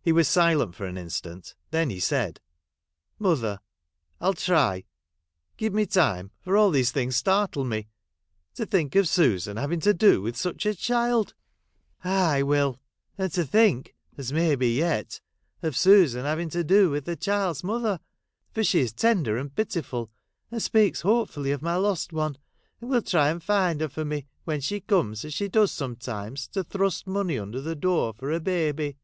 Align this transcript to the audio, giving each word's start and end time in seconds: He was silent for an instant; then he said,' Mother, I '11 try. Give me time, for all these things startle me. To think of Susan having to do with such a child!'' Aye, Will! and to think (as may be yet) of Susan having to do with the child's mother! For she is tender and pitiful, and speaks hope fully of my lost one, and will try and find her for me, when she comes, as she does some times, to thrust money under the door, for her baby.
He 0.00 0.10
was 0.10 0.26
silent 0.26 0.74
for 0.74 0.86
an 0.86 0.98
instant; 0.98 1.54
then 1.70 1.88
he 1.88 2.00
said,' 2.00 2.40
Mother, 3.20 3.60
I 4.20 4.24
'11 4.24 4.36
try. 4.40 4.84
Give 5.56 5.72
me 5.72 5.86
time, 5.86 6.32
for 6.40 6.56
all 6.56 6.72
these 6.72 6.90
things 6.90 7.14
startle 7.14 7.62
me. 7.64 7.86
To 8.56 8.66
think 8.66 8.96
of 8.96 9.06
Susan 9.06 9.58
having 9.58 9.78
to 9.78 9.94
do 9.94 10.20
with 10.20 10.36
such 10.36 10.66
a 10.66 10.74
child!'' 10.74 11.34
Aye, 12.02 12.42
Will! 12.42 12.80
and 13.16 13.30
to 13.34 13.44
think 13.44 13.94
(as 14.18 14.32
may 14.32 14.56
be 14.56 14.74
yet) 14.78 15.20
of 15.62 15.76
Susan 15.76 16.24
having 16.24 16.48
to 16.48 16.64
do 16.64 16.90
with 16.90 17.04
the 17.04 17.14
child's 17.14 17.62
mother! 17.62 18.00
For 18.50 18.64
she 18.64 18.80
is 18.80 18.92
tender 18.92 19.36
and 19.36 19.54
pitiful, 19.54 20.10
and 20.50 20.60
speaks 20.60 21.02
hope 21.02 21.30
fully 21.30 21.52
of 21.52 21.62
my 21.62 21.76
lost 21.76 22.12
one, 22.12 22.36
and 22.80 22.90
will 22.90 23.00
try 23.00 23.28
and 23.28 23.40
find 23.40 23.80
her 23.80 23.88
for 23.88 24.04
me, 24.04 24.26
when 24.42 24.60
she 24.60 24.80
comes, 24.80 25.24
as 25.24 25.32
she 25.34 25.46
does 25.46 25.70
some 25.70 25.94
times, 25.94 26.48
to 26.48 26.64
thrust 26.64 27.06
money 27.06 27.38
under 27.38 27.60
the 27.60 27.76
door, 27.76 28.12
for 28.12 28.32
her 28.32 28.40
baby. 28.40 28.96